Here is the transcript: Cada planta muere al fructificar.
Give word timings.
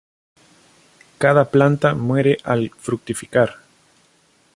Cada 1.19 1.45
planta 1.51 1.93
muere 1.93 2.35
al 2.55 2.67
fructificar. 2.87 3.49